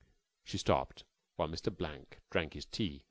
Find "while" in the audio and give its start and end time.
1.35-1.47